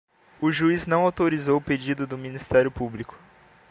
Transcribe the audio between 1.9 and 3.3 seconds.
do ministério público